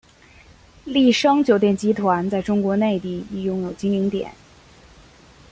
[0.85, 4.33] 丽笙酒店集团在中国内地亦拥有经营点。